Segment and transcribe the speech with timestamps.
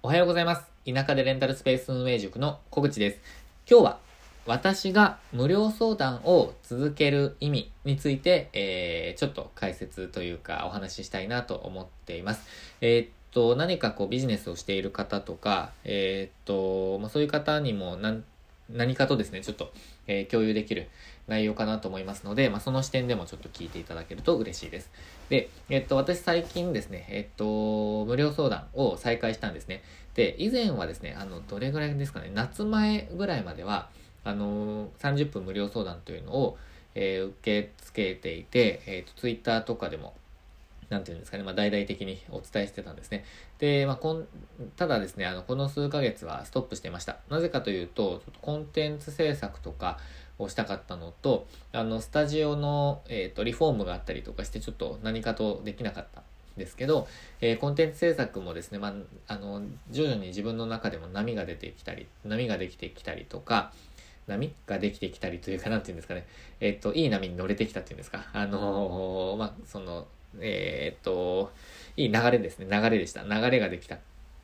[0.00, 0.62] おはようございます。
[0.86, 3.18] 田舎でレンタルスペース運営塾の小口です。
[3.68, 3.98] 今日は
[4.46, 12.46] 私が無料相談を続ける意味について、えー、ちょっと解説というかお話ししたいなと思っています。
[12.80, 18.22] えー、っと、何かこうビジネスをしている方とか、えー、っと、まあ、そういう方にも何
[18.70, 19.72] 何かとですね、ちょっと、
[20.08, 20.88] えー、共有できる
[21.28, 24.90] 内容かなと思いますので、まあ、その視点でもちょっと聞いていただけると嬉しいです。
[25.28, 29.82] で、えっと、私最近ですね、えっと、無料相談を再開したんですね。
[30.14, 33.90] で、以前はですね、あの、どれぐらいですかね、夏前ぐらいまでは、
[34.24, 36.58] あの、30分無料相談というのを、
[36.94, 40.14] えー、受け付けていて、えっ、と、Twitter とかでも、
[40.90, 43.24] なんていうんですかね、まあ、大々的にお伝えしてたんですね。
[43.58, 44.26] で、まあ、こん、
[44.76, 47.18] ただですね、あの、この数ヶ月はストップしてました。
[47.28, 49.98] なぜかというと、ちょっとコンテンツ制作とか
[50.38, 56.22] をしたかったのと、あの、スタジオの、えっ、ー、と、リフォームがあったりとかして、ちょっと何かとできなかった
[56.56, 57.06] ですけど、
[57.40, 58.94] えー、コンテンツ制作もですね、まあ、
[59.34, 63.72] あの、徐々に自分の中でも波が出てきたり、波ができてきたりとか、
[64.26, 66.26] 波ができてきたりというか、なんていうんですかね、
[66.60, 70.06] えっ、ー、と、いい波に乗れてきたっていうんですか、あのー、まあ、その、
[70.40, 71.52] えー、っと、
[71.96, 72.66] いい流れですね。
[72.70, 73.22] 流れでした。
[73.22, 73.98] 流れができた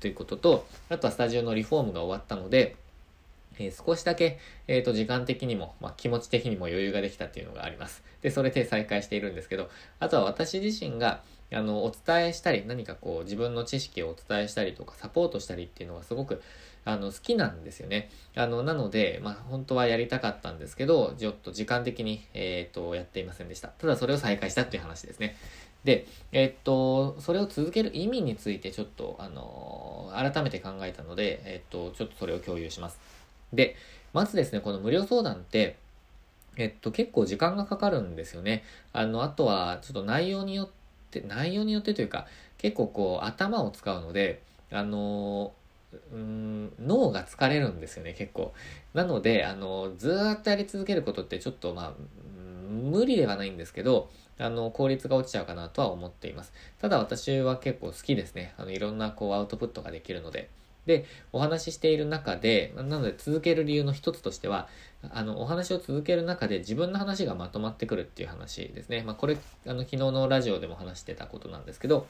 [0.00, 2.76] ということと、あとはスタジオのリフォームが終わったので、
[3.60, 8.02] えー、少しだけ、えっ、ー、と、時間的にも、まあ、気持ち的にも余裕ができたっていうのがあります。
[8.22, 11.22] で、それで再開しているんですけど、あとは私自身が、
[11.52, 16.42] あの、お伝えしたり、何かこう、自分の知識をお伝えしたりとか、サポートしたりっていうのがすごく、
[16.84, 18.08] あの、好きなんですよね。
[18.34, 23.68] あの、なので、まあ、本当はやりたかったんですけど、ちょっと時間的に、えっ、ー、と、やっていませんでした。
[23.68, 25.36] ただ、それを再開したっていう話ですね。
[25.84, 32.98] で、えっと、それを続ける意味についてちょっと、あの、改めて考えたので、えっと、ちょっとそれを共有します。
[33.52, 33.76] で、
[34.12, 35.76] まずですね、この無料相談って、
[36.56, 38.64] えっと、結構時間がかかるんですよね。
[38.92, 40.68] あの、あとは、ちょっと内容によっ
[41.10, 42.26] て、内容によってというか、
[42.58, 45.52] 結構こう、頭を使うので、あの、
[46.12, 48.52] うん脳が疲れるんですよね、結構。
[48.94, 51.92] なので、あの、ずーっとやり続けることってちょっと、まあ、
[52.70, 56.52] 無理ではないんですけど、あの、効率が落ちちゃうかなとは思っています。
[56.80, 58.54] ただ私は結構好きですね。
[58.56, 60.48] あの、いろんなこうアウトプットができるので。
[60.86, 64.68] で、お話ししている中で、なので続ける理由の一つとしては、
[65.10, 69.02] あの、お話を続ける中で自分の話がまとまってくるっていう話ですね。
[69.02, 69.36] まあ、これ、
[69.66, 72.06] あの、昨日のラジオでも話してたことなんですけど、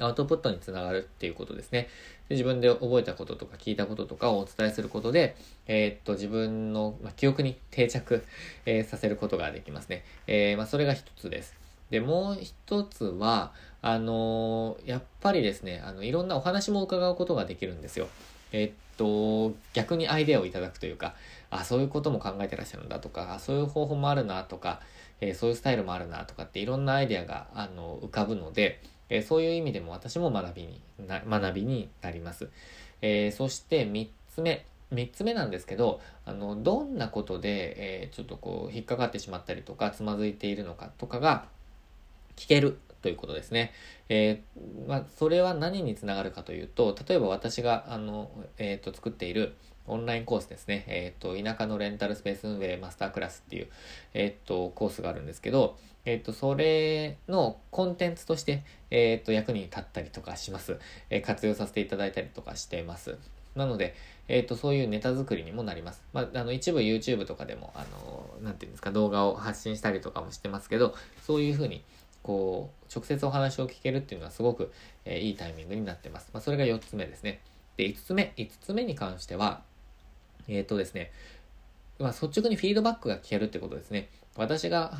[0.00, 1.88] アウトプットにつながるっていうことですね。
[2.28, 8.24] で自分で覚えたこととか聞いたこととかをお伝えすることで、えー、っと、自分の、ま記憶に定着、
[8.66, 10.04] えー、させることができますね。
[10.26, 11.63] えー、まあ、それが一つです。
[11.90, 13.52] で、もう一つは、
[13.82, 18.08] あのやっぱりですね、あの、いろんなお話も伺うことができるんですよ。
[18.52, 21.14] えっと、逆にアイデアをいただくというか、
[21.50, 24.80] あ、そういうことも考えてらっしゃるんだとか、そういう方法もあるなとか、
[25.20, 28.80] えー、そういうスタイルもあるなとかっていろんなアイデアが、あの、浮かぶので、
[29.10, 32.48] えー、そういう意味でも私も学びにな、学びになります。
[33.02, 34.64] え、そして3つ目。
[34.92, 41.46] 3つ目なんですけど、あの、どんなことで、え、ちょっとこう、引っかかってしまったりとか、つまずいているのかとかが
[42.36, 43.72] 聞けるということですね。
[44.08, 49.54] えー、まあ、それは何につながるかというと、例えば私が、あの、えっ、ー、と、作っている
[49.86, 50.84] オンラインコースですね。
[50.88, 53.68] えっ、ー、と、田舎のレンタルスペース運営マスタークラスっていう、
[54.14, 60.78] えっ、と、コースがあるんですけど、えっ、と、それのコンテンツとして、えっ、と、役に立ったりとかします。
[61.10, 63.16] え活用させていただいたりとかしています。
[63.54, 63.94] なので、
[64.28, 66.02] えっ、と、そういうネタ作りにもなります。
[66.12, 70.94] まあ、あの、一部 YouTube とかでも、あの、なんていうんですか、動画を発信したりとかもしてますけど、
[71.26, 71.82] そういうふうに、
[72.24, 74.72] こう、直接お話を聞けるっていうのはすごく、
[75.04, 76.30] えー、いいタイミングになってます。
[76.32, 77.40] まあ、それが4つ目ですね。
[77.76, 79.62] で、5つ目、5つ目に関しては、
[80.48, 81.12] えっ、ー、とですね、
[81.98, 84.08] まあ、率直にフィードバックが聞けるってことですね。
[84.36, 84.90] 私が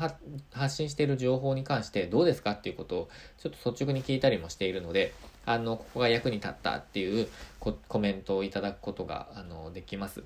[0.53, 5.13] 発信している情報に関してどうですかっていうことをちょっと率直に聞いたりもしているので、
[5.45, 7.27] あの、ここが役に立ったっていう
[7.59, 10.23] コメントをいただくことが、あの、できます。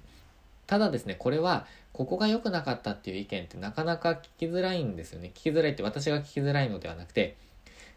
[0.70, 5.32] ただですね、これは、ここが良くなかったっていう意見ってなかなか聞きづらいんですよね。
[5.34, 7.38] 聞きづらいって私が聞きづらいのではなくて、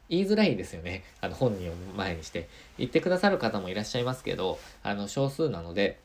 [0.09, 1.05] 言いづらいですよね。
[1.21, 2.49] あの、本人を前にして。
[2.79, 5.99] 言ってくださる方もいらっしゃいますけど、あの、少数なので、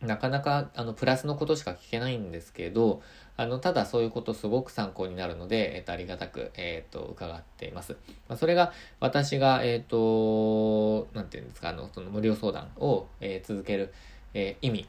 [0.00, 3.02] なかなか、あの、プラスのことしか聞けないんですけど、
[3.36, 7.92] あの、ただそういうことすごく参考になるので、えっ、と、ありがたく、えっ、と、伺っています。
[8.26, 13.92] まあ、それが、私が、えっ、と、なんていうんですか、あの、その無料相談を、え続ける、
[14.32, 14.88] え意味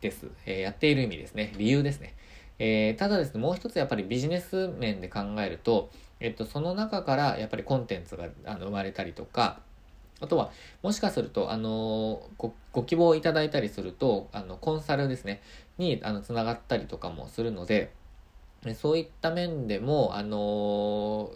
[0.00, 0.28] です。
[0.46, 1.52] えやっている意味ですね。
[1.56, 2.14] 理由ですね。
[2.58, 9.60] えただですね、もう一つやっぱりビジネス面で考えると、えっと、その中からやっぱりコンテンツがあの生まれたりとか、
[10.20, 10.50] あとは、
[10.82, 15.40] もしかすると、あのご、ご希望いただいたりすると、あの、コンサルですね、
[15.78, 17.92] に、あの、つながったりとかもするので、
[18.74, 21.32] そういった面でも、あの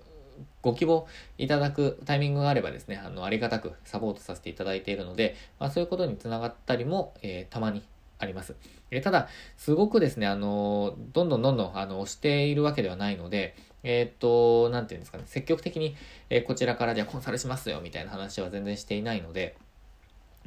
[0.62, 1.06] ご希望
[1.38, 7.82] いただくタイミングがあればですね、あの、ありがたくサポートさせていただいているので、まあ、そういうことにつながったりも、えー、たまに
[8.19, 8.55] あります。
[8.90, 15.96] え、ただ、すごくですね、あのどんどんどんどん、あの、押しているわけではないので、えっ、と、なんていうんですかね、積極的に、
[16.31, 19.56] えこちらからじゃあコンサルしますよ、みたいな話は全然していないので、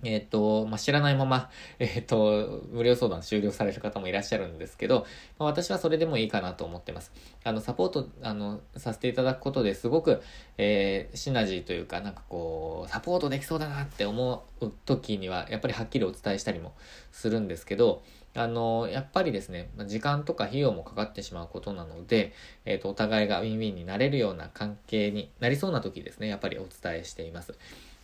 [0.03, 1.49] えっ、ー、と、まあ、知らないまま、
[1.79, 5.05] えっ、ー、と、無料相談終了される方もいらっしゃるんですけど、
[5.39, 7.11] まあ、私はそれでもいいかなと思ってます。
[7.43, 10.21] あの、サポート、あの、させていただくことですごく、
[10.57, 16.73] えー、シナジーというか、なんかこう、サポートできそうだなって思う時には、やっぱりはっきりお伝えしたりも
[17.11, 18.03] するんですけど、
[18.37, 22.33] あの、やっぱりですね、時間とか費用もかかってしまうことなので、
[22.65, 27.55] えっ、と、お互いがウィンウィンになれるような関係になりそうな時ですね、やっぱりお伝えしています。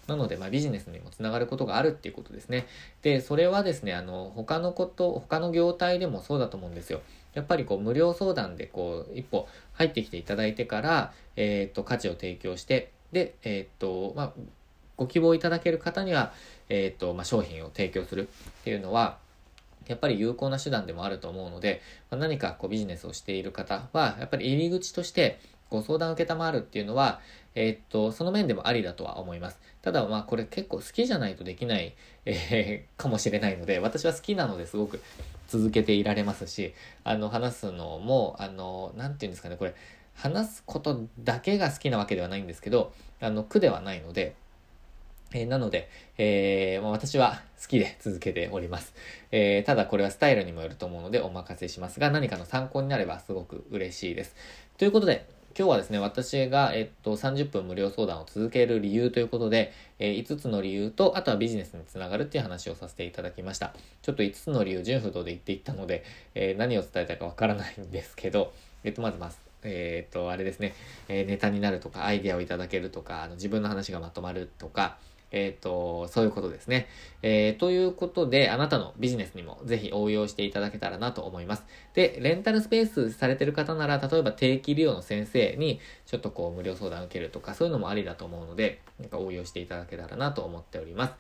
[0.07, 2.67] なので、まあ、ビジネスにもつながることがあるっていうことですね。
[3.01, 7.01] で、それはですね、あの、他のこと、他の業態でもそうだと思うんですよ。
[7.33, 14.33] やっぱりこう、無料相談でこう、一歩入ってきていただいてから、えっ、と、価値を提供して、で、えっ、と、まあ、
[14.97, 16.33] ご希望いただける方には、
[16.69, 19.17] えっ、と、まあ、商品を提供するっていうのは、
[19.87, 25.39] やっぱり有効な手段でもあると思うので、まあ、何かこうビジネスをしている方は、やっぱり入り口として、
[25.73, 27.19] ご相談を受けたまるっていうのは、
[27.55, 29.59] え、っと、その面でもありだとは思います。
[29.81, 35.01] ただ、まあ、これ結構好きじゃないとできない、えー、かもしれないので、私は好きなのですごく
[35.47, 36.73] 続けていられますし、
[37.03, 39.73] あの、話すのも、あの、なんて言うんですかね、これ、
[40.15, 44.35] 話すことだけが好きなわけではないんですけど、あの、苦ではないので、
[45.33, 48.93] えー、なので、えー、まあ、私は好きで続けております。
[49.31, 54.35] えー、ただこれはスタイルにもよると思うのでお任せしますが、何かの参考になればすごく嬉しいです。
[54.77, 55.25] ということで、
[55.55, 63.75] 今日はですね、私が、えっと、30分無料相談を続ける理由ということで、えー、5つの理由と、あとはビジネスにつながるっていう話をさせていただきました。
[64.01, 66.03] ちょっと5つの理由、純不動で言っていったので、
[66.33, 68.51] えー、何を伝えたいかわからないんですけど、
[68.83, 69.37] えっと、まずまず。
[69.61, 70.73] えー、っと、あれですね、
[71.07, 74.97] え、ネタになるとか、アイデアをいただけるとか、あの自分の話がまとまるとか、
[75.33, 76.87] えっ、ー、と、そういうことですね。
[77.21, 81.65] えー、ということで、あなたのビジネスにもぜひ応用していただけたらなと思います。
[81.93, 91.13] で、レンタルスペースされてる方なら、例えば定期利用の先生に、ちょっとこう無料相談受けるとか、そういうのもありだと思うので、なんか応用していただけたらなと思っております。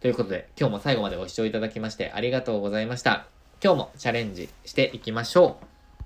[0.00, 3.26] ということで、今日も最後までご視聴いただきましてありがとうございました。
[3.62, 5.71] 今日もチャレンジしていきましょう。